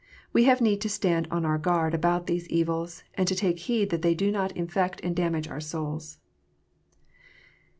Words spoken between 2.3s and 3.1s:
evils,